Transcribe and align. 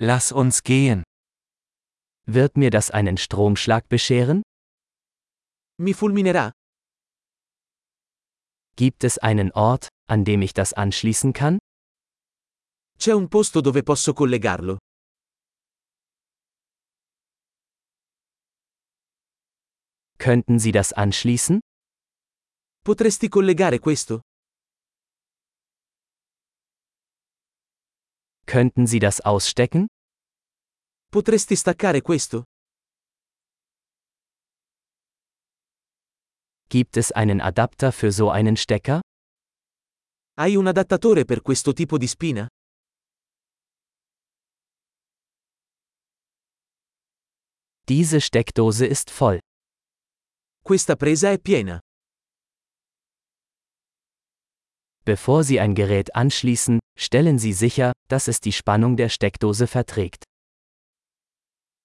Lass 0.00 0.30
uns 0.30 0.62
gehen. 0.62 1.02
Wird 2.24 2.56
mir 2.56 2.70
das 2.70 2.92
einen 2.92 3.16
Stromschlag 3.16 3.88
bescheren? 3.88 4.42
Mi 5.80 5.92
fulminerà? 5.92 6.52
Gibt 8.76 9.02
es 9.02 9.18
einen 9.18 9.50
Ort, 9.50 9.88
an 10.08 10.24
dem 10.24 10.42
ich 10.42 10.54
das 10.54 10.72
anschließen 10.72 11.32
kann? 11.32 11.58
C'è 13.00 13.12
un 13.12 13.28
posto 13.28 13.60
dove 13.60 13.82
posso 13.82 14.14
collegarlo? 14.14 14.78
Könnten 20.18 20.60
Sie 20.60 20.70
das 20.70 20.92
anschließen? 20.92 21.58
Potresti 22.84 23.28
collegare 23.28 23.80
questo? 23.80 24.20
Könnten 28.48 28.86
Sie 28.86 28.98
das 28.98 29.20
ausstecken? 29.20 29.88
Potresti 31.12 31.54
staccare 31.54 32.00
questo? 32.00 32.44
Gibt 36.70 36.96
es 36.96 37.12
einen 37.12 37.42
Adapter 37.42 37.92
für 37.92 38.10
so 38.10 38.30
einen 38.30 38.56
Stecker? 38.56 39.02
Hai 40.40 40.56
un 40.56 40.66
adattatore 40.66 41.26
per 41.26 41.42
questo 41.42 41.74
tipo 41.74 41.98
di 41.98 42.08
spina? 42.08 42.46
Diese 47.86 48.18
Steckdose 48.22 48.86
ist 48.86 49.10
voll. 49.10 49.40
Questa 50.64 50.96
presa 50.96 51.32
è 51.32 51.38
piena. 51.38 51.80
Bevor 55.04 55.44
Sie 55.44 55.60
ein 55.60 55.74
Gerät 55.74 56.14
anschließen, 56.14 56.78
stellen 56.98 57.38
Sie 57.38 57.52
sicher, 57.52 57.92
dass 58.08 58.26
es 58.26 58.40
die 58.40 58.52
Spannung 58.52 58.96
der 58.96 59.08
Steckdose 59.08 59.66
verträgt. 59.66 60.24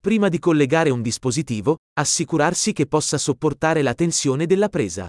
Prima 0.00 0.28
di 0.28 0.38
collegare 0.38 0.90
un 0.90 1.02
dispositivo, 1.02 1.76
assicurarsi 1.98 2.72
che 2.72 2.86
possa 2.86 3.18
sopportare 3.18 3.82
la 3.82 3.94
tensione 3.94 4.46
della 4.46 4.68
presa. 4.68 5.08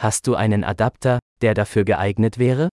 Hast 0.00 0.26
du 0.26 0.34
einen 0.34 0.62
Adapter, 0.62 1.18
der 1.40 1.54
dafür 1.54 1.84
geeignet 1.84 2.38
wäre? 2.38 2.68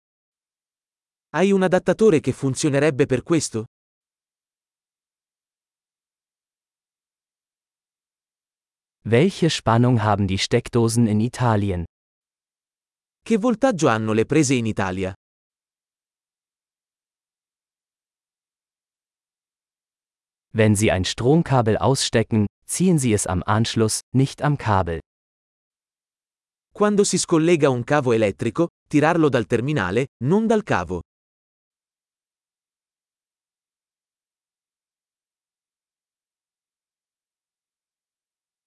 Hai 1.35 1.51
un 1.51 1.63
adattatore 1.63 2.19
che 2.21 2.31
funzionerebbe 2.31 3.07
per 3.07 3.23
questo? 3.23 3.65
Welche 9.07 9.51
Spannung 9.51 10.01
haben 10.01 10.25
die 10.25 10.39
Steckdosen 10.39 11.05
in 11.05 11.19
Italien? 11.19 11.85
Che 13.21 13.37
voltaggio 13.37 13.87
hanno 13.87 14.13
le 14.13 14.25
prese 14.25 14.55
in 14.55 14.65
Italia? 14.65 15.13
Wenn 20.53 20.75
Sie 20.75 20.89
ein 20.89 21.05
Stromkabel 21.05 21.77
ausstecken, 21.77 22.47
ziehen 22.65 22.97
Sie 22.97 23.13
es 23.13 23.27
am 23.27 23.43
Anschluss, 23.45 23.99
nicht 24.11 24.41
am 24.41 24.57
Kabel. 24.57 25.01
Quando 26.73 27.03
si 27.03 27.19
scollega 27.19 27.69
un 27.69 27.83
cavo 27.83 28.11
elettrico, 28.11 28.69
tirarlo 28.89 29.29
dal 29.29 29.45
terminale, 29.45 30.07
non 30.23 30.47
dal 30.47 30.63
cavo. 30.63 31.01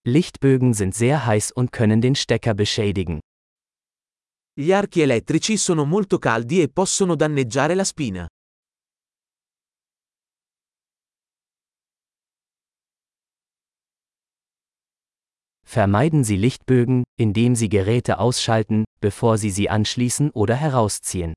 Lichtbögen 0.09 0.73
sind 0.75 0.95
sehr 0.95 1.27
heiß 1.27 1.53
und 1.53 1.70
können 1.70 2.01
den 2.01 2.14
Stecker 2.14 2.55
beschädigen. 2.55 3.20
Gli 4.55 4.73
archi 4.73 5.03
elettrici 5.03 5.56
sono 5.56 5.84
molto 5.84 6.19
caldi 6.19 6.62
e 6.62 6.69
possono 6.69 7.15
danneggiare 7.15 7.75
la 7.75 7.84
spina. 7.84 8.27
Vermeiden 15.65 16.25
Sie 16.25 16.37
Lichtbögen, 16.37 17.04
indem 17.21 17.54
Sie 17.54 17.69
Geräte 17.69 18.19
ausschalten, 18.19 18.84
bevor 19.00 19.37
Sie 19.37 19.50
sie 19.50 19.69
anschließen 19.69 20.31
oder 20.31 20.56
herausziehen. 20.56 21.34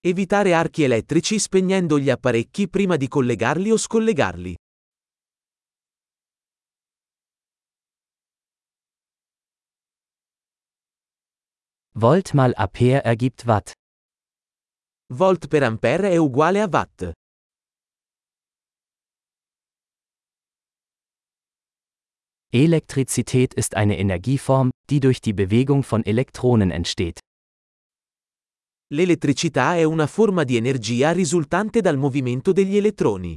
Evitare 0.00 0.54
archi 0.54 0.84
elettrici 0.84 1.40
spegnendo 1.40 1.98
gli 1.98 2.10
apparecchi 2.10 2.68
prima 2.68 2.96
di 2.96 3.08
collegarli 3.08 3.72
o 3.72 3.78
scollegarli. 3.78 4.54
Volt 12.00 12.32
mal 12.32 12.54
Ampere 12.54 13.02
ergibt 13.02 13.44
Watt. 13.48 13.72
Volt 15.12 15.48
per 15.48 15.64
ampere 15.64 16.10
è 16.10 16.16
uguale 16.16 16.60
a 16.62 16.68
watt. 16.70 17.12
Elektrizität 22.52 23.52
ist 23.54 23.74
eine 23.74 23.98
Energieform, 23.98 24.70
die 24.88 25.00
durch 25.00 25.20
die 25.20 25.32
Bewegung 25.32 25.82
von 25.82 26.04
Elektronen 26.04 26.70
entsteht. 26.70 27.18
L'elettricità 28.94 29.74
è 29.74 29.82
una 29.82 30.06
forma 30.06 30.44
di 30.44 30.56
energia 30.56 31.10
risultante 31.10 31.80
dal 31.80 31.96
movimento 31.96 32.52
degli 32.52 32.76
elettroni. 32.76 33.36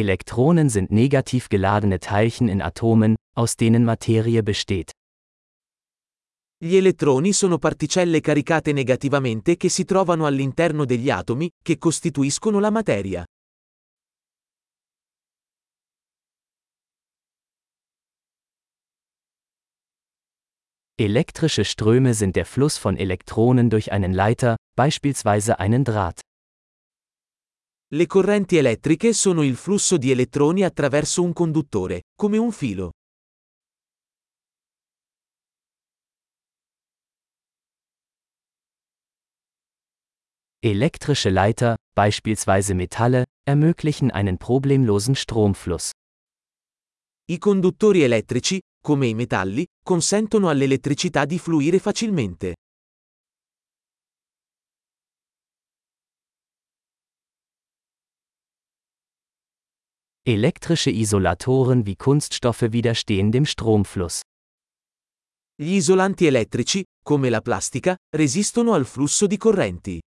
Elektronen 0.00 0.68
sind 0.68 0.90
negativ 0.90 1.48
geladene 1.48 1.98
Teilchen 1.98 2.48
in 2.48 2.60
Atomen, 2.60 3.16
aus 3.34 3.56
denen 3.56 3.84
Materie 3.84 4.42
besteht. 4.42 4.90
Gli 6.58 6.76
elettroni 6.76 7.32
sono 7.32 7.58
particelle 7.58 8.20
caricate 8.20 8.72
negativamente 8.72 9.56
che 9.56 9.68
si 9.68 9.84
trovano 9.84 10.26
all'interno 10.26 10.84
degli 10.84 11.10
atomi, 11.10 11.50
che 11.62 11.78
costituiscono 11.78 12.60
la 12.60 12.70
materia. 12.70 13.24
Elektrische 20.98 21.64
Ströme 21.64 22.14
sind 22.14 22.36
der 22.36 22.46
Fluss 22.46 22.78
von 22.78 22.96
Elektronen 22.96 23.68
durch 23.68 23.92
einen 23.92 24.14
Leiter, 24.14 24.56
beispielsweise 24.74 25.58
einen 25.58 25.84
Draht. 25.84 26.25
Le 27.94 28.06
correnti 28.06 28.56
elettriche 28.56 29.12
sono 29.12 29.44
il 29.44 29.54
flusso 29.54 29.96
di 29.96 30.10
elettroni 30.10 30.64
attraverso 30.64 31.22
un 31.22 31.32
conduttore, 31.32 32.02
come 32.16 32.36
un 32.36 32.50
filo. 32.50 32.90
Elektrische 40.58 41.30
Leiter, 41.30 41.76
beispielsweise 41.92 42.74
Metalle, 42.74 43.26
ermöglichen 43.44 44.10
einen 44.10 44.36
problemlosen 44.36 45.14
Stromfluss. 45.14 45.92
I 47.26 47.38
conduttori 47.38 48.02
elettrici, 48.02 48.60
come 48.82 49.06
i 49.06 49.14
metalli, 49.14 49.64
consentono 49.80 50.48
all'elettricità 50.48 51.24
di 51.24 51.38
fluire 51.38 51.78
facilmente. 51.78 52.54
Elektrische 60.28 60.90
Isolatoren 60.90 61.86
wie 61.86 61.94
Kunststoffe 61.94 62.72
widerstehen 62.72 63.30
dem 63.30 63.46
Stromfluss. 63.46 64.22
Gli 65.56 65.74
isolanti 65.76 66.26
elettrici, 66.26 66.82
come 67.04 67.30
la 67.30 67.40
plastica, 67.40 67.94
resistono 68.12 68.72
al 68.72 68.86
flusso 68.86 69.28
di 69.28 69.36
correnti. 69.36 70.00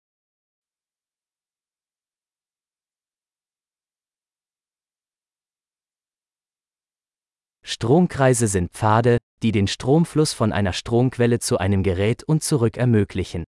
Stromkreise 7.64 8.48
sind 8.48 8.72
Pfade, 8.72 9.20
die 9.44 9.52
den 9.52 9.68
Stromfluss 9.68 10.34
von 10.34 10.52
einer 10.52 10.74
Stromquelle 10.74 11.38
zu 11.38 11.60
einem 11.60 11.84
Gerät 11.84 12.24
und 12.24 12.42
zurück 12.42 12.78
ermöglichen. 12.78 13.44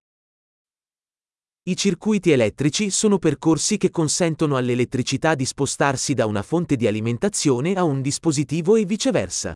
I 1.63 1.75
circuiti 1.75 2.31
elettrici 2.31 2.89
sono 2.89 3.19
percorsi 3.19 3.77
che 3.77 3.89
consentono 3.89 4.55
all'elettricità 4.55 5.35
di 5.35 5.45
spostarsi 5.45 6.13
da 6.13 6.25
una 6.25 6.41
fonte 6.41 6.77
di 6.77 6.87
alimentazione 6.87 7.73
a 7.73 7.83
un 7.83 8.01
dispositivo 8.01 8.75
e 8.75 8.85
viceversa. 8.85 9.53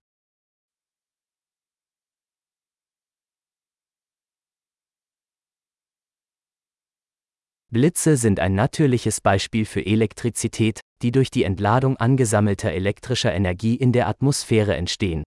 Blitze 7.72 8.18
sind 8.18 8.40
ein 8.40 8.54
natürliches 8.54 9.20
Beispiel 9.20 9.66
für 9.66 9.84
Elektrizität, 9.84 10.82
die 11.02 11.12
durch 11.12 11.32
die 11.32 11.44
Entladung 11.44 11.98
angesammelter 11.98 12.72
elektrischer 12.72 13.34
Energie 13.34 13.76
in 13.76 13.92
der 13.92 14.08
Atmosphäre 14.08 14.76
entstehen. 14.76 15.24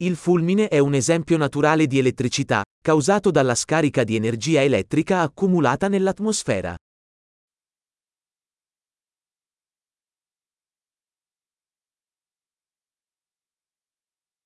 Il 0.00 0.14
fulmine 0.14 0.68
è 0.68 0.78
un 0.78 0.94
esempio 0.94 1.36
naturale 1.36 1.88
di 1.88 1.98
elettricità, 1.98 2.62
causato 2.88 3.30
dalla 3.30 3.54
scarica 3.54 4.02
di 4.02 4.16
energia 4.16 4.62
elettrica 4.62 5.20
accumulata 5.20 5.88
nell'atmosfera. 5.88 6.74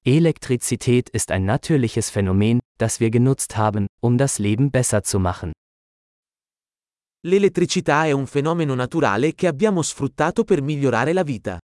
Elektrizität 0.05 1.09
ist 1.11 1.31
ein 1.31 1.44
natürliches 1.44 2.11
Phänomen, 2.11 2.59
das 2.79 2.99
wir 2.99 3.11
genutzt 3.11 3.56
haben, 3.56 3.87
um 4.00 4.19
das 4.19 4.41
Leben 4.41 4.73
besser 4.73 5.05
zu 5.05 5.21
machen. 5.21 5.53
L'elettricità 7.25 8.06
è 8.06 8.11
un 8.11 8.27
fenomeno 8.27 8.75
naturale 8.75 9.35
che 9.35 9.47
abbiamo 9.47 9.83
sfruttato 9.83 10.43
per 10.43 10.62
migliorare 10.62 11.12
la 11.12 11.23
vita. 11.23 11.61